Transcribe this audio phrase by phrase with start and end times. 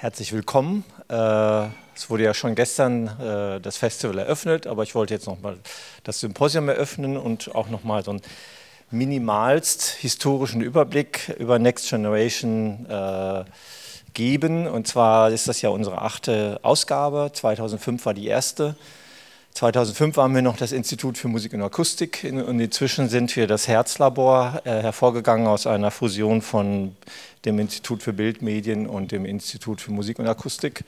[0.00, 0.82] Herzlich willkommen.
[1.10, 5.58] Äh, es wurde ja schon gestern äh, das Festival eröffnet, aber ich wollte jetzt nochmal
[6.04, 8.22] das Symposium eröffnen und auch nochmal so einen
[8.90, 13.44] minimalst historischen Überblick über Next Generation äh,
[14.14, 14.66] geben.
[14.68, 17.32] Und zwar ist das ja unsere achte Ausgabe.
[17.34, 18.76] 2005 war die erste.
[19.52, 23.66] 2005 waren wir noch das Institut für Musik und Akustik und inzwischen sind wir das
[23.66, 26.94] Herzlabor, hervorgegangen aus einer Fusion von
[27.44, 30.84] dem Institut für Bildmedien und dem Institut für Musik und Akustik.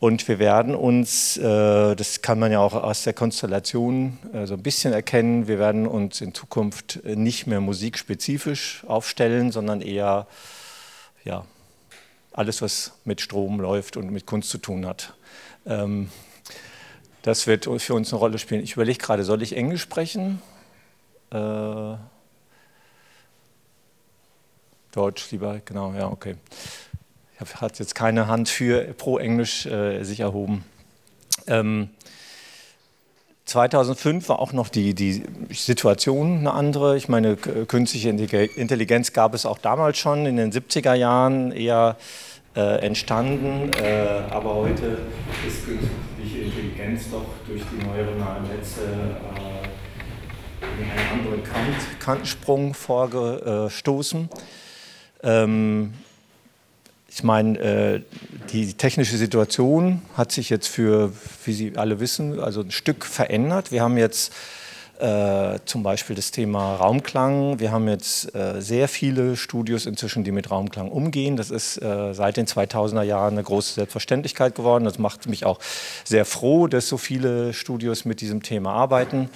[0.00, 4.54] Und wir werden uns, äh, das kann man ja auch aus der Konstellation äh, so
[4.54, 10.28] ein bisschen erkennen, wir werden uns in Zukunft nicht mehr musikspezifisch aufstellen, sondern eher
[11.24, 11.44] ja,
[12.32, 15.14] alles, was mit Strom läuft und mit Kunst zu tun hat.
[15.66, 16.10] Ähm,
[17.22, 18.62] das wird für uns eine Rolle spielen.
[18.62, 20.40] Ich überlege gerade, soll ich Englisch sprechen?
[21.32, 21.94] Äh,
[24.98, 26.34] Deutsch lieber, genau, ja, okay.
[27.34, 30.64] Ich habe jetzt keine Hand für pro Englisch äh, sich erhoben.
[31.46, 31.90] Ähm,
[33.44, 36.96] 2005 war auch noch die, die Situation eine andere.
[36.96, 41.96] Ich meine, künstliche Intelligenz gab es auch damals schon in den 70er Jahren eher
[42.56, 44.98] äh, entstanden, äh, aber heute
[45.46, 54.28] ist künstliche Intelligenz doch durch die neuronalen Netze äh, in einen anderen Kant, Kantensprung vorgestoßen.
[55.22, 55.94] Ähm,
[57.10, 58.02] ich meine, äh,
[58.52, 61.12] die technische Situation hat sich jetzt für,
[61.44, 63.72] wie Sie alle wissen, also ein Stück verändert.
[63.72, 64.32] Wir haben jetzt
[65.00, 67.60] äh, zum Beispiel das Thema Raumklang.
[67.60, 71.36] Wir haben jetzt äh, sehr viele Studios inzwischen, die mit Raumklang umgehen.
[71.36, 74.84] Das ist äh, seit den 2000er Jahren eine große Selbstverständlichkeit geworden.
[74.84, 75.60] Das macht mich auch
[76.04, 79.30] sehr froh, dass so viele Studios mit diesem Thema arbeiten.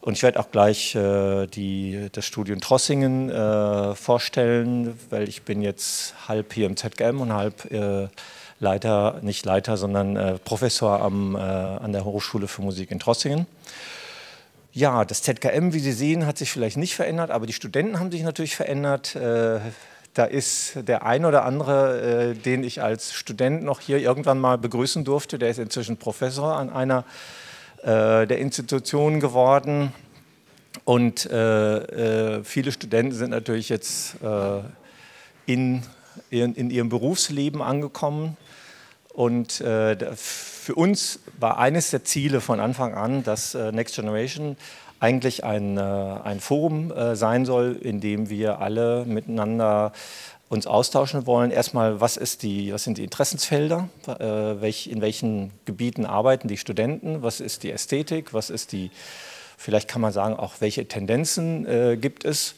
[0.00, 5.60] Und ich werde auch gleich äh, die, das Studium Trossingen äh, vorstellen, weil ich bin
[5.60, 8.08] jetzt halb hier im ZGM und halb äh,
[8.60, 13.46] Leiter, nicht Leiter, sondern Professor am, an der Hochschule für Musik in Trossingen.
[14.72, 18.12] Ja, das ZKM, wie Sie sehen, hat sich vielleicht nicht verändert, aber die Studenten haben
[18.12, 19.16] sich natürlich verändert.
[19.16, 19.60] Äh,
[20.14, 24.58] da ist der ein oder andere, äh, den ich als Student noch hier irgendwann mal
[24.58, 27.49] begrüßen durfte, der ist inzwischen Professor an einer äh,
[27.82, 29.92] der Institutionen geworden.
[30.84, 34.16] Und viele Studenten sind natürlich jetzt
[35.46, 35.82] in,
[36.30, 38.36] in ihrem Berufsleben angekommen.
[39.12, 44.56] Und äh, für uns war eines der Ziele von Anfang an, dass äh, Next Generation
[45.00, 49.92] eigentlich ein, äh, ein Forum äh, sein soll, in dem wir alle miteinander
[50.50, 51.52] uns austauschen wollen.
[51.52, 53.88] Erstmal, was, ist die, was sind die Interessensfelder?
[54.06, 57.22] Äh, welch, in welchen Gebieten arbeiten die Studenten?
[57.22, 58.34] Was ist die Ästhetik?
[58.34, 58.90] Was ist die,
[59.56, 62.56] vielleicht kann man sagen, auch welche Tendenzen äh, gibt es?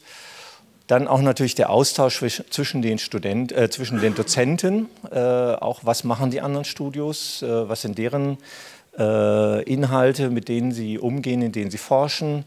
[0.87, 6.03] Dann auch natürlich der Austausch zwischen den, Student, äh, zwischen den Dozenten, äh, auch was
[6.03, 8.39] machen die anderen Studios, äh, was sind deren
[8.97, 12.43] äh, Inhalte, mit denen sie umgehen, in denen sie forschen.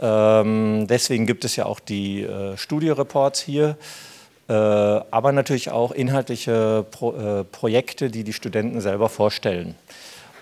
[0.00, 3.76] Ähm, deswegen gibt es ja auch die äh, Studioreports hier,
[4.52, 9.74] aber natürlich auch inhaltliche Pro Projekte, die die Studenten selber vorstellen.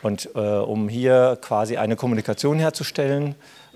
[0.03, 3.35] Und um hier quasi eine Kommunikation herzustellen,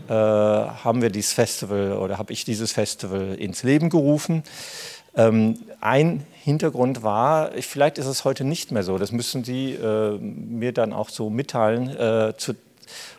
[0.09, 4.43] äh, haben wir dieses Festival oder habe ich dieses Festival ins Leben gerufen.
[5.15, 10.19] Ähm, ein Hintergrund war, vielleicht ist es heute nicht mehr so, das müssen Sie äh,
[10.19, 11.89] mir dann auch so mitteilen.
[11.89, 12.55] Äh, zu,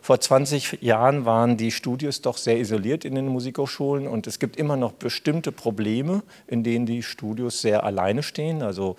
[0.02, 4.56] vor 20 Jahren waren die Studios doch sehr isoliert in den Musikhochschulen und es gibt
[4.56, 8.62] immer noch bestimmte Probleme, in denen die Studios sehr alleine stehen.
[8.62, 8.96] Also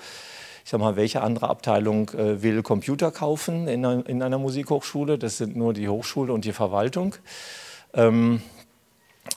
[0.63, 5.19] ich sag mal, welche andere Abteilung äh, will Computer kaufen in einer, in einer Musikhochschule?
[5.19, 7.15] Das sind nur die Hochschule und die Verwaltung.
[7.93, 8.41] Ähm,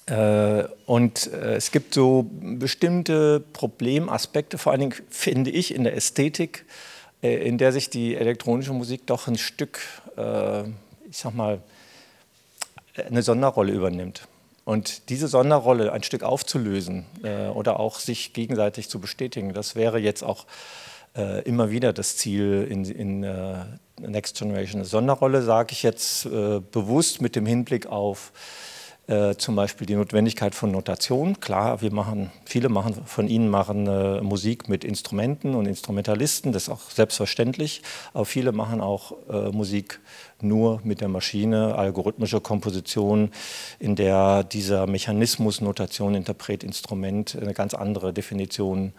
[0.06, 5.94] äh, und äh, es gibt so bestimmte Problemaspekte, vor allen Dingen finde ich in der
[5.94, 6.64] Ästhetik,
[7.22, 9.80] äh, in der sich die elektronische Musik doch ein Stück,
[10.16, 10.64] äh,
[11.10, 11.60] ich sag mal,
[12.96, 14.26] eine Sonderrolle übernimmt.
[14.64, 19.98] Und diese Sonderrolle ein Stück aufzulösen äh, oder auch sich gegenseitig zu bestätigen, das wäre
[19.98, 20.46] jetzt auch
[21.16, 23.20] äh, immer wieder das Ziel in, in
[24.00, 24.80] Next Generation.
[24.80, 28.32] Eine Sonderrolle sage ich jetzt äh, bewusst mit dem Hinblick auf
[29.08, 31.40] äh, zum Beispiel die Notwendigkeit von Notation.
[31.40, 36.64] Klar, wir machen, viele machen, von Ihnen machen äh, Musik mit Instrumenten und Instrumentalisten, das
[36.64, 37.82] ist auch selbstverständlich,
[38.12, 40.00] aber viele machen auch äh, Musik
[40.42, 43.30] nur mit der Maschine, algorithmische Komposition,
[43.78, 48.92] in der dieser Mechanismus Notation, Interpret, Instrument eine ganz andere Definition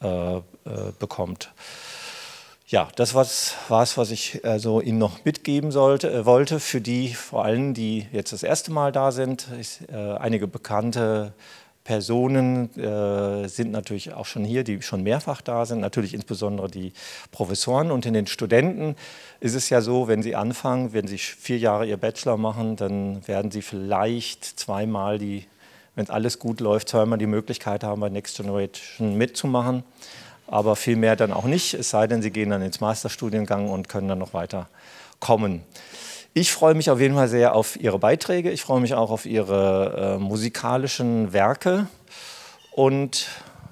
[0.00, 0.42] äh, äh,
[0.98, 1.50] bekommt.
[2.68, 6.58] Ja, das war es, was ich also Ihnen noch mitgeben sollte, äh, wollte.
[6.58, 11.32] Für die vor allem, die jetzt das erste Mal da sind, ich, äh, einige bekannte
[11.84, 16.92] Personen äh, sind natürlich auch schon hier, die schon mehrfach da sind, natürlich insbesondere die
[17.30, 17.92] Professoren.
[17.92, 18.96] Und in den Studenten
[19.38, 23.28] ist es ja so, wenn sie anfangen, wenn sie vier Jahre ihr Bachelor machen, dann
[23.28, 25.46] werden sie vielleicht zweimal die,
[25.94, 29.84] wenn alles gut läuft, zweimal die Möglichkeit haben, bei Next Generation mitzumachen.
[30.46, 33.88] Aber viel mehr dann auch nicht, es sei denn, sie gehen dann ins Masterstudiengang und
[33.88, 34.68] können dann noch weiter
[35.20, 35.64] kommen.
[36.34, 38.50] Ich freue mich auf jeden Fall sehr auf Ihre Beiträge.
[38.50, 41.86] Ich freue mich auch auf Ihre äh, musikalischen Werke.
[42.72, 43.28] Und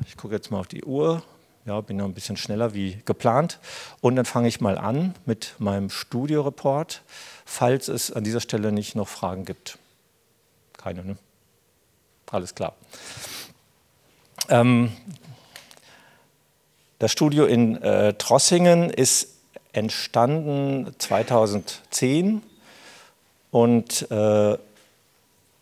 [0.06, 1.22] ich gucke jetzt mal auf die Uhr.
[1.66, 3.58] Ja, bin noch ein bisschen schneller wie geplant.
[4.00, 7.02] Und dann fange ich mal an mit meinem Studioreport,
[7.44, 9.78] falls es an dieser Stelle nicht noch Fragen gibt.
[10.78, 11.16] Keine, ne?
[12.30, 12.74] Alles klar.
[14.48, 14.90] Ähm,
[17.04, 19.34] das Studio in äh, Trossingen ist
[19.74, 22.42] entstanden 2010
[23.50, 24.56] und äh,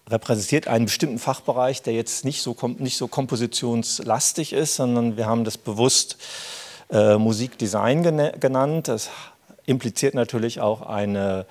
[0.09, 5.43] repräsentiert einen bestimmten Fachbereich, der jetzt nicht so, nicht so kompositionslastig ist, sondern wir haben
[5.43, 6.17] das bewusst
[6.93, 8.05] äh, Musikdesign
[8.39, 8.87] genannt.
[8.87, 9.11] Das
[9.67, 11.45] impliziert natürlich auch eine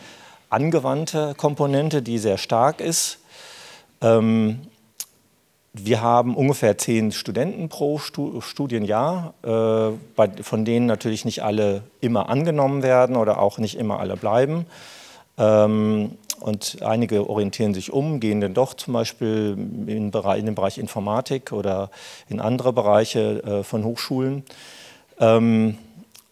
[0.49, 3.19] angewandte Komponente, die sehr stark ist.
[3.99, 4.61] Ähm,
[5.73, 12.83] wir haben ungefähr zehn Studenten pro Studienjahr, äh, von denen natürlich nicht alle immer angenommen
[12.83, 14.65] werden oder auch nicht immer alle bleiben.
[15.37, 21.51] Ähm, und einige orientieren sich um, gehen dann doch zum Beispiel in, den Bereich Informatik
[21.51, 21.89] oder
[22.27, 24.43] in andere Bereiche äh, von Hochschulen.
[25.19, 25.77] Ähm,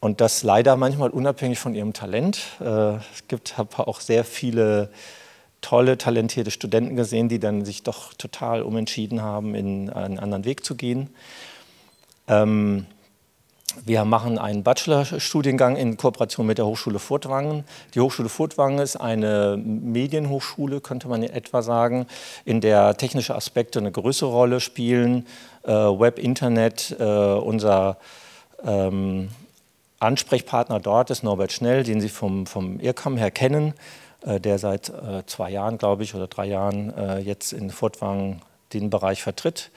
[0.02, 2.40] und das leider manchmal unabhängig von ihrem Talent.
[2.60, 4.90] Äh, es gibt auch sehr viele
[5.62, 10.66] tolle, talentierte Studenten gesehen, die dann sich doch total umentschieden haben, in einen anderen Weg
[10.66, 11.10] zu gehen.
[12.28, 12.86] Ähm,
[13.86, 17.66] wir machen einen Bachelorstudiengang in Kooperation mit der Hochschule Furtwangen.
[17.94, 22.08] Die Hochschule Furtwangen ist eine Medienhochschule, könnte man in etwa sagen,
[22.46, 25.28] in der technische Aspekte eine größere Rolle spielen.
[25.64, 27.98] Äh, Web, Internet, äh, unser
[28.66, 29.30] ähm,
[30.00, 33.74] Ansprechpartner dort ist Norbert Schnell, den Sie vom, vom IRCAM her kennen,
[34.26, 38.42] der seit äh, zwei Jahren, glaube ich, oder drei Jahren äh, jetzt in Furtwangen
[38.74, 39.72] den Bereich vertritt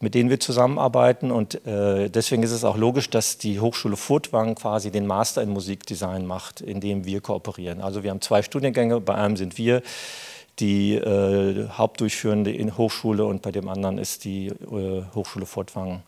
[0.00, 1.32] mit denen wir zusammenarbeiten.
[1.32, 5.48] Und äh, deswegen ist es auch logisch, dass die Hochschule Furtwangen quasi den Master in
[5.48, 7.80] Musikdesign macht, in dem wir kooperieren.
[7.80, 9.82] Also wir haben zwei Studiengänge, bei einem sind wir
[10.60, 16.02] die äh, hauptdurchführende Hochschule und bei dem anderen ist die äh, Hochschule Furtwangen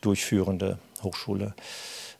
[0.00, 1.54] durchführende Hochschule.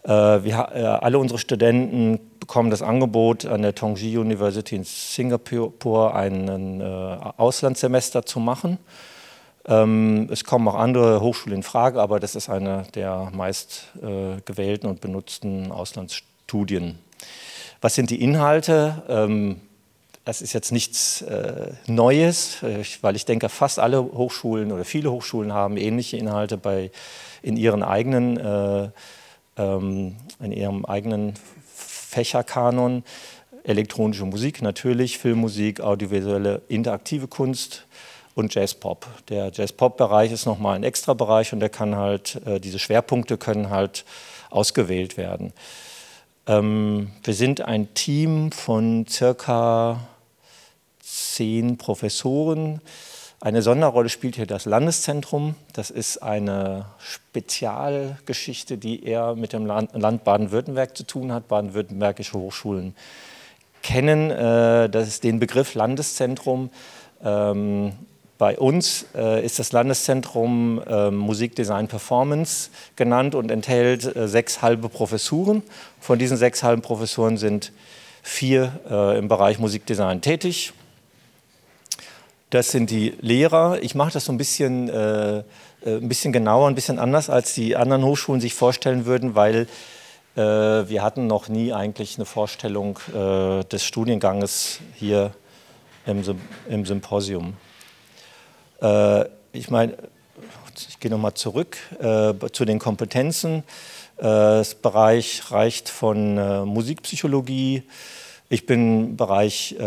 [0.04, 0.08] Äh,
[0.42, 6.80] wir, äh, alle unsere Studenten bekommen das Angebot, an der Tongji University in Singapur ein
[6.80, 8.78] äh, Auslandssemester zu machen.
[9.66, 14.40] Ähm, es kommen auch andere Hochschulen in Frage, aber das ist eine der meist äh,
[14.44, 16.98] gewählten und benutzten Auslandsstudien.
[17.80, 19.02] Was sind die Inhalte?
[19.08, 19.60] Ähm,
[20.24, 21.24] das ist jetzt nichts
[21.88, 22.58] Neues,
[23.00, 26.92] weil ich denke, fast alle Hochschulen oder viele Hochschulen haben ähnliche Inhalte bei,
[27.42, 28.90] in, ihren eigenen, äh,
[29.56, 31.34] ähm, in ihrem eigenen
[31.74, 33.04] Fächerkanon.
[33.64, 37.86] Elektronische Musik natürlich, Filmmusik, audiovisuelle, interaktive Kunst,
[38.34, 39.06] und Jazz-Pop.
[39.28, 43.70] Der Jazz-Pop-Bereich ist nochmal ein extra Bereich und der kann halt, äh, diese Schwerpunkte können
[43.70, 44.04] halt
[44.50, 45.52] ausgewählt werden.
[46.46, 50.00] Ähm, wir sind ein Team von circa
[51.00, 52.80] zehn Professoren.
[53.44, 55.56] Eine Sonderrolle spielt hier das Landeszentrum.
[55.72, 61.48] Das ist eine Spezialgeschichte, die eher mit dem Land Baden-Württemberg zu tun hat.
[61.48, 62.94] Baden-württembergische Hochschulen
[63.82, 66.70] kennen äh, das den Begriff Landeszentrum.
[67.24, 67.94] Ähm,
[68.38, 74.88] bei uns äh, ist das Landeszentrum äh, Musikdesign Performance genannt und enthält äh, sechs halbe
[74.88, 75.64] Professuren.
[75.98, 77.72] Von diesen sechs halben Professuren sind
[78.22, 80.74] vier äh, im Bereich Musikdesign tätig.
[82.52, 83.82] Das sind die Lehrer.
[83.82, 85.42] Ich mache das so ein bisschen, äh, äh,
[85.86, 89.66] ein bisschen genauer, ein bisschen anders, als die anderen Hochschulen sich vorstellen würden, weil
[90.34, 95.32] wir hatten noch nie eigentlich eine Vorstellung des Studienganges hier
[96.06, 96.22] im,
[96.70, 97.52] im Symposium.
[98.80, 99.94] Äh, ich meine,
[100.88, 103.62] ich gehe nochmal zurück äh, zu den Kompetenzen.
[104.16, 107.82] Äh, das Bereich reicht von äh, Musikpsychologie.
[108.52, 109.82] Ich bin im Bereich äh,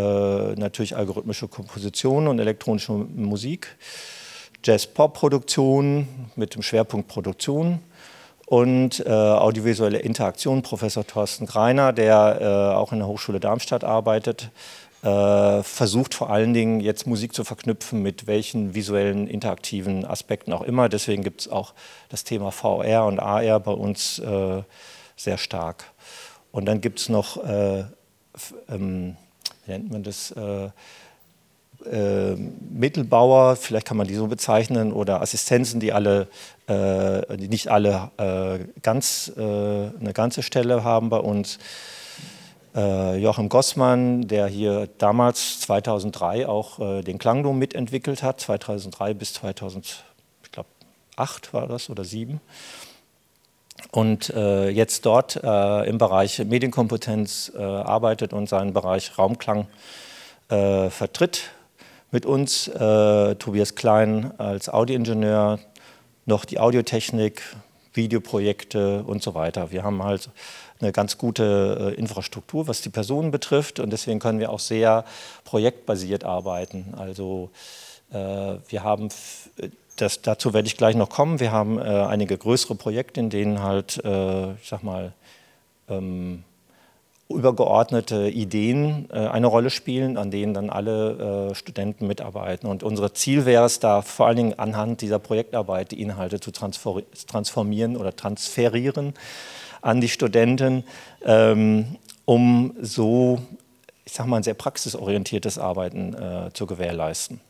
[0.56, 3.76] natürlich algorithmische Komposition und elektronische Musik,
[4.64, 7.78] Jazz-Pop-Produktion mit dem Schwerpunkt Produktion
[8.46, 10.62] und äh, audiovisuelle Interaktion.
[10.62, 14.50] Professor Thorsten Greiner, der auch in der Hochschule Darmstadt arbeitet,
[15.02, 20.62] äh, versucht vor allen Dingen jetzt Musik zu verknüpfen mit welchen visuellen, interaktiven Aspekten auch
[20.62, 20.88] immer.
[20.88, 21.72] Deswegen gibt es auch
[22.08, 24.62] das Thema VR und AR bei uns äh,
[25.14, 25.84] sehr stark.
[26.50, 27.84] Und dann gibt es noch, äh,
[28.68, 29.16] ähm,
[29.64, 30.70] wie nennt man das, äh,
[31.84, 32.36] äh,
[32.70, 36.28] Mittelbauer, vielleicht kann man die so bezeichnen, oder Assistenzen, die alle,
[36.66, 41.58] äh, die nicht alle äh, ganz, äh, eine ganze Stelle haben bei uns.
[42.74, 50.04] Äh, Joachim Gossmann, der hier damals 2003 auch den Klangdom mitentwickelt hat, 2003 bis 2008
[51.52, 52.40] war das oder 2007
[53.96, 59.68] und äh, jetzt dort äh, im Bereich Medienkompetenz äh, arbeitet und seinen Bereich Raumklang
[60.50, 61.44] äh, vertritt.
[62.10, 65.60] Mit uns äh, Tobias Klein als Audioingenieur,
[66.26, 67.40] noch die Audiotechnik,
[67.94, 69.70] Videoprojekte und so weiter.
[69.70, 70.28] Wir haben halt
[70.78, 75.06] eine ganz gute äh, Infrastruktur, was die Personen betrifft und deswegen können wir auch sehr
[75.44, 76.92] projektbasiert arbeiten.
[76.98, 77.50] Also
[78.08, 79.08] wir haben
[79.96, 81.40] das, dazu werde ich gleich noch kommen.
[81.40, 85.12] Wir haben äh, einige größere Projekte, in denen halt, äh, ich sag mal,
[85.88, 86.44] ähm,
[87.28, 92.68] übergeordnete Ideen äh, eine Rolle spielen, an denen dann alle äh, Studenten mitarbeiten.
[92.68, 96.52] Und unser Ziel wäre es da vor allen Dingen anhand dieser Projektarbeit die Inhalte zu
[96.52, 99.14] transformieren oder transferieren
[99.82, 100.84] an die Studenten,
[101.24, 103.40] ähm, um so,
[104.04, 107.40] ich sag mal, ein sehr praxisorientiertes Arbeiten äh, zu gewährleisten.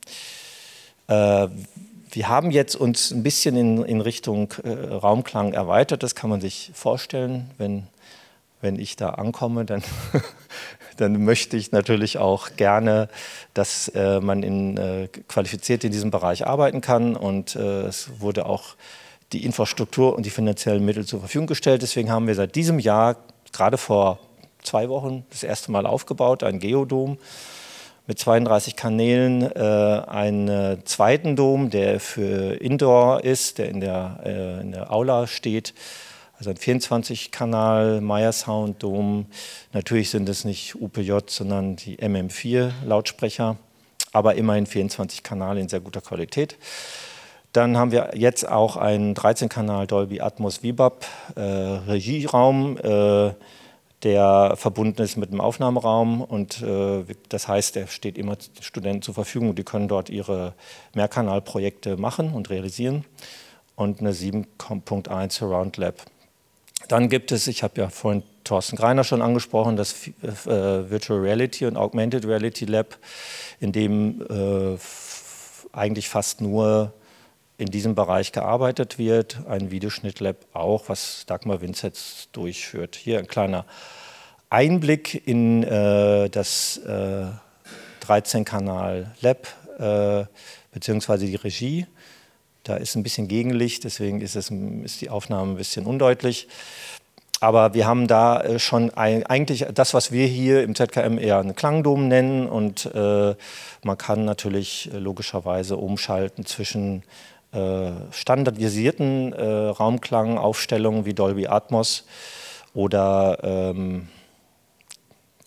[2.16, 6.02] Wir haben jetzt uns ein bisschen in, in Richtung äh, Raumklang erweitert.
[6.02, 7.50] Das kann man sich vorstellen.
[7.58, 7.88] Wenn,
[8.62, 9.82] wenn ich da ankomme, dann,
[10.96, 13.10] dann möchte ich natürlich auch gerne,
[13.52, 17.16] dass äh, man in, äh, qualifiziert in diesem Bereich arbeiten kann.
[17.16, 18.76] Und äh, es wurde auch
[19.34, 21.82] die Infrastruktur und die finanziellen Mittel zur Verfügung gestellt.
[21.82, 23.16] Deswegen haben wir seit diesem Jahr,
[23.52, 24.20] gerade vor
[24.62, 27.18] zwei Wochen, das erste Mal aufgebaut, ein Geodom
[28.06, 34.60] mit 32 Kanälen äh, einen zweiten Dom, der für Indoor ist, der in der, äh,
[34.60, 35.74] in der Aula steht.
[36.38, 39.26] Also ein 24-Kanal Meyer Sound Dom.
[39.72, 43.56] Natürlich sind es nicht UPJ, sondern die MM4 Lautsprecher,
[44.12, 46.56] aber immerhin 24 Kanäle in sehr guter Qualität.
[47.52, 52.76] Dann haben wir jetzt auch einen 13-Kanal Dolby Atmos VBAP äh, Regieraum.
[52.76, 53.32] Äh,
[54.02, 59.14] der verbunden ist mit dem Aufnahmeraum und äh, das heißt, der steht immer Studenten zur
[59.14, 60.54] Verfügung die können dort ihre
[60.94, 63.04] Mehrkanalprojekte machen und realisieren
[63.74, 66.02] und eine 7.1 Surround Lab.
[66.88, 71.66] Dann gibt es, ich habe ja vorhin Thorsten Greiner schon angesprochen, das äh, Virtual Reality
[71.66, 72.98] und Augmented Reality Lab,
[73.60, 74.78] in dem äh,
[75.72, 76.92] eigentlich fast nur
[77.58, 79.38] in diesem Bereich gearbeitet wird.
[79.48, 82.96] Ein Videoschnittlab auch, was Dagmar Winzetz durchführt.
[82.96, 83.64] Hier ein kleiner
[84.50, 87.26] Einblick in äh, das äh,
[88.06, 89.48] 13-Kanal-Lab
[89.78, 90.24] äh,
[90.72, 91.86] beziehungsweise die Regie.
[92.62, 96.48] Da ist ein bisschen Gegenlicht, deswegen ist, es, ist die Aufnahme ein bisschen undeutlich.
[97.38, 101.38] Aber wir haben da äh, schon ein, eigentlich das, was wir hier im ZKM eher
[101.38, 102.48] einen Klangdom nennen.
[102.48, 103.34] Und äh,
[103.82, 107.02] man kann natürlich äh, logischerweise umschalten zwischen
[108.10, 112.04] standardisierten äh, Raumklangaufstellungen wie Dolby Atmos
[112.74, 114.08] oder ähm,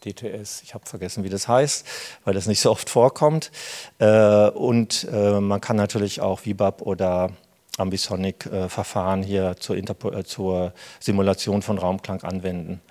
[0.06, 1.86] DTS, ich habe vergessen, wie das heißt,
[2.24, 3.52] weil das nicht so oft vorkommt.
[4.00, 7.32] Äh, und äh, man kann natürlich auch VBAP oder
[7.78, 12.82] Ambisonic-Verfahren äh, hier zur, äh, zur Simulation von Raumklang anwenden.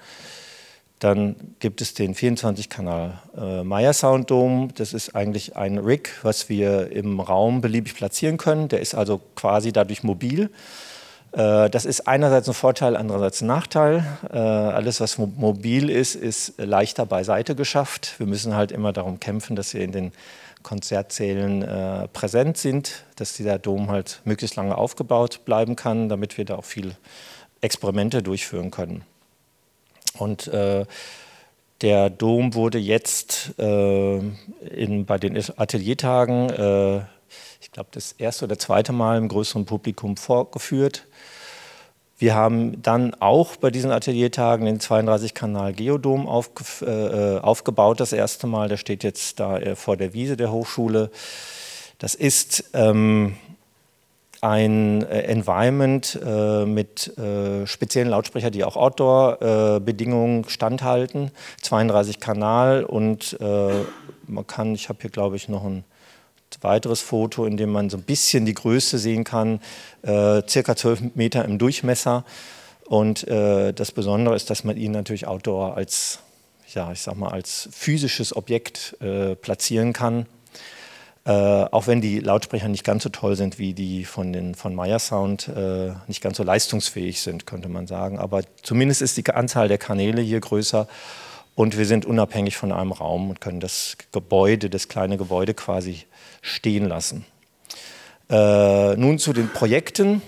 [0.99, 4.69] Dann gibt es den 24-Kanal äh, Meyer Sound Dome.
[4.75, 8.69] Das ist eigentlich ein Rig, was wir im Raum beliebig platzieren können.
[8.69, 10.51] Der ist also quasi dadurch mobil.
[11.33, 14.05] Äh, das ist einerseits ein Vorteil, andererseits ein Nachteil.
[14.33, 18.15] Äh, alles, was mobil ist, ist leichter beiseite geschafft.
[18.19, 20.13] Wir müssen halt immer darum kämpfen, dass wir in den
[20.65, 26.45] Konzertsälen äh, präsent sind, dass dieser Dom halt möglichst lange aufgebaut bleiben kann, damit wir
[26.45, 26.97] da auch viel
[27.61, 29.05] Experimente durchführen können.
[30.19, 30.85] Und äh,
[31.81, 36.99] der Dom wurde jetzt äh, in, bei den Ateliertagen, äh,
[37.61, 41.07] ich glaube, das erste oder zweite Mal im größeren Publikum vorgeführt.
[42.19, 48.49] Wir haben dann auch bei diesen Ateliertagen den 32-Kanal Geodom aufge äh, aufgebaut, das erste
[48.49, 48.69] Mal.
[48.69, 51.13] Der steht jetzt da äh, vor der Wiese der Hochschule.
[51.99, 53.37] Das ist ähm,
[54.41, 61.31] ein äh, Environment äh, mit äh, speziellen Lautsprechern, die auch Outdoor-Bedingungen äh, standhalten.
[61.63, 63.71] 32 Kanal und äh,
[64.27, 65.85] man kann, ich habe hier glaube ich noch ein
[66.61, 69.61] weiteres Foto, in dem man so ein bisschen die Größe sehen kann,
[70.03, 72.25] äh, circa 12 Meter im Durchmesser.
[72.87, 76.21] Und das Besondere ist, dass man ihn natürlich Outdoor als,
[76.73, 78.97] ja, ich sag mal, als physisches Objekt
[79.43, 80.25] platzieren kann
[81.29, 84.75] äh, auch wenn die Lautsprecher nicht ganz so toll sind wie die von, den, von
[84.75, 88.19] Meyer Sound, äh, nicht ganz so leistungsfähig sind, könnte man sagen.
[88.19, 90.89] Aber zumindest ist die Anzahl der Kanäle hier größer
[91.55, 96.07] und wir sind unabhängig von einem Raum und können das Gebäude, das kleine Gebäude quasi
[96.41, 97.27] stehen lassen.
[98.31, 100.23] Äh, nun zu den Projekten.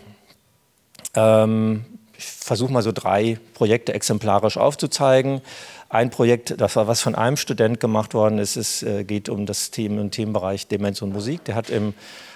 [1.14, 1.87] Ähm,
[2.20, 5.40] ich versuche mal so drei Projekte exemplarisch aufzuzeigen.
[5.88, 9.46] Ein Projekt, das war was von einem Student gemacht worden ist, es äh, geht um
[9.46, 11.44] das Thema, im Themenbereich Demenz und Musik.
[11.46, 11.94] Der hat im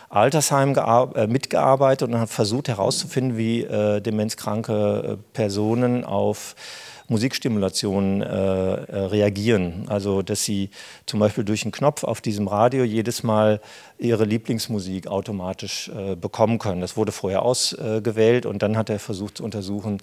[0.08, 6.56] Altersheim äh, mitgearbeitet und hat versucht herauszufinden, wie äh, demenzkranke Personen auf
[7.08, 9.84] Musikstimulation äh, äh, reagieren.
[9.88, 10.70] Also dass sie
[11.06, 13.60] zum Beispiel durch einen Knopf auf diesem Radio jedes Mal
[13.98, 16.80] ihre Lieblingsmusik automatisch äh, bekommen können.
[16.80, 20.00] Das wurde vorher ausgewählt und dann hat er versucht zu untersuchen,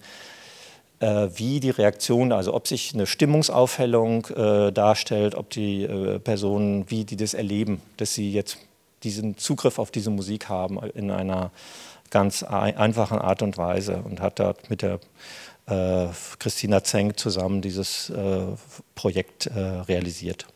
[1.02, 6.88] äh, wie die Reaktion, also ob sich eine Stimmungsaufhellung äh, darstellt, ob die äh, Personen,
[6.90, 8.58] wie die das erleben, dass sie jetzt
[9.02, 11.50] diesen Zugriff auf diese Musik haben in einer
[12.10, 15.00] ganz einfachen Art und Weise und hat dort mit der
[15.66, 16.06] äh,
[16.38, 18.42] Christina Zeng zusammen dieses äh,
[18.94, 20.46] Projekt äh, realisiert.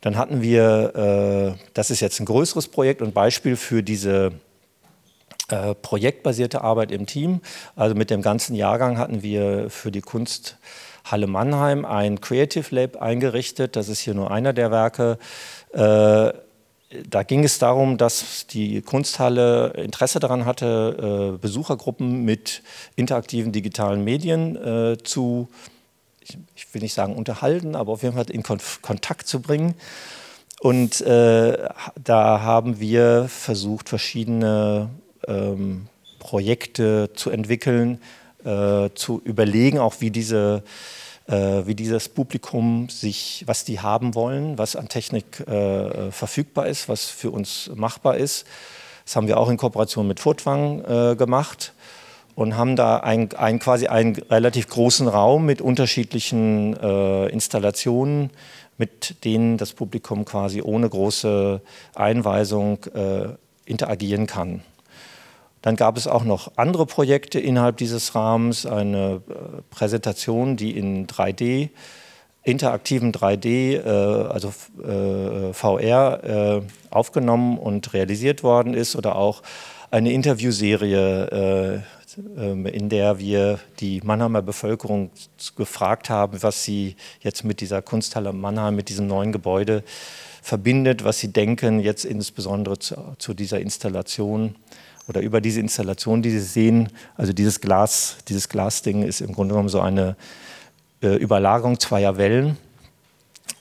[0.00, 4.32] Dann hatten wir, äh, das ist jetzt ein größeres Projekt und Beispiel für diese
[5.48, 7.40] äh, projektbasierte Arbeit im Team.
[7.74, 13.74] Also mit dem ganzen Jahrgang hatten wir für die Kunsthalle Mannheim ein Creative Lab eingerichtet.
[13.74, 15.18] Das ist hier nur einer der Werke
[15.72, 16.32] äh,
[17.08, 22.62] da ging es darum, dass die Kunsthalle Interesse daran hatte, äh, Besuchergruppen mit
[22.96, 25.48] interaktiven digitalen Medien äh, zu,
[26.22, 29.74] ich, will nicht sagen unterhalten, aber auf jeden Fall in Kontakt zu bringen.
[30.60, 31.68] Und äh,
[32.02, 34.88] da haben wir versucht, verschiedene
[35.26, 38.00] ähm, Projekte zu entwickeln,
[38.94, 40.62] zu überlegen, auch wie diese
[41.28, 47.04] wie dieses Publikum sich, was die haben wollen, was an Technik äh, verfügbar ist, was
[47.04, 48.46] für uns machbar ist.
[49.04, 51.72] Das haben wir auch in Kooperation mit Furtwang äh, gemacht
[52.34, 58.30] und haben da ein, ein, quasi einen relativ großen Raum mit unterschiedlichen äh, Installationen,
[58.76, 61.60] mit denen das Publikum quasi ohne große
[61.94, 63.28] Einweisung äh,
[63.64, 64.62] interagieren kann.
[65.62, 71.06] Dann gab es auch noch andere Projekte innerhalb dieses Rahmens, eine äh, Präsentation, die in
[71.06, 71.70] 3D,
[72.44, 74.52] interaktiven 3D, äh, also
[74.82, 79.42] äh, VR, aufgenommen und realisiert worden ist oder auch
[79.90, 81.82] eine Interviewserie,
[82.36, 85.10] in der wir die Mannheimer Bevölkerung
[85.56, 89.82] gefragt haben, was sie jetzt mit dieser Kunsthalle Mannheim, mit diesem neuen Gebäude
[90.42, 94.54] verbindet, was sie denken, jetzt insbesondere zu dieser Installation
[95.08, 99.54] oder über diese Installation, die Sie sehen, also dieses Glas, dieses Glasding ist im Grunde
[99.54, 100.16] genommen so eine
[101.02, 102.56] äh, Überlagerung zweier Wellen.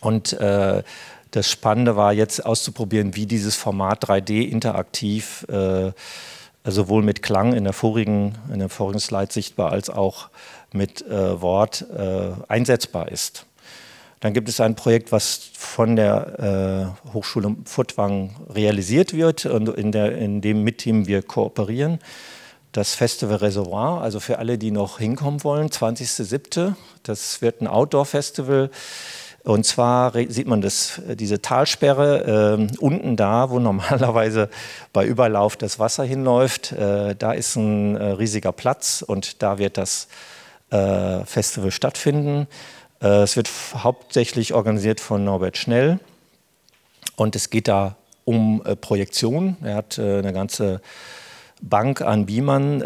[0.02, 0.84] Und äh,
[1.32, 5.92] das Spannende war jetzt auszuprobieren, wie dieses Format 3D interaktiv äh,
[6.64, 10.30] sowohl mit Klang in der vorigen, in der vorigen Slide sichtbar als auch
[10.74, 13.46] mit äh, Wort äh, einsetzbar ist.
[14.20, 19.92] Dann gibt es ein Projekt, was von der äh, Hochschule Furtwang realisiert wird und in,
[19.92, 22.00] der, in dem Mitteam wir kooperieren.
[22.72, 26.74] Das Festival Reservoir, also für alle, die noch hinkommen wollen, 20.07.
[27.04, 28.70] Das wird ein Outdoor-Festival.
[29.44, 34.50] Und zwar sieht man das, diese Talsperre äh, unten da, wo normalerweise
[34.94, 36.74] bei Überlauf das Wasser hinläuft.
[36.74, 40.08] Äh, da ist ein äh, riesiger Platz und da wird das
[40.70, 42.48] äh, Festival stattfinden.
[43.02, 46.00] Äh, es wird hauptsächlich organisiert von Norbert Schnell
[47.16, 49.58] und es geht da um äh, Projektion.
[49.62, 50.82] Er hat äh, eine ganze
[51.60, 52.84] Bank an Beamern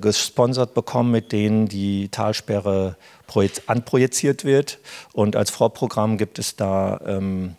[0.00, 2.94] gesponsert bekommen, mit denen die Talsperre
[3.66, 4.78] anprojiziert wird.
[5.12, 7.56] Und als Vorprogramm gibt es da, ähm,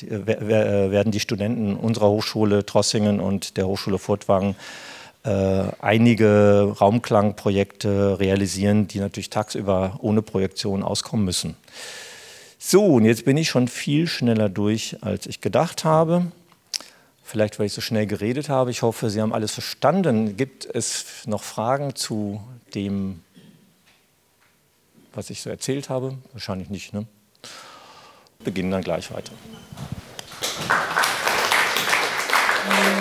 [0.00, 4.56] werden die Studenten unserer Hochschule Trossingen und der Hochschule Furtwangen
[5.26, 11.56] äh, einige Raumklangprojekte realisieren, die natürlich tagsüber ohne Projektion auskommen müssen.
[12.60, 16.26] So, und jetzt bin ich schon viel schneller durch, als ich gedacht habe.
[17.24, 18.70] Vielleicht, weil ich so schnell geredet habe.
[18.70, 20.36] Ich hoffe, Sie haben alles verstanden.
[20.36, 22.40] Gibt es noch Fragen zu
[22.76, 23.24] dem,
[25.12, 26.14] was ich so erzählt habe?
[26.34, 26.94] Wahrscheinlich nicht.
[26.94, 27.04] Ne?
[28.44, 29.32] Beginnen dann gleich weiter.
[32.66, 32.95] Applaus